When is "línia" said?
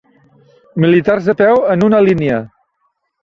2.09-2.39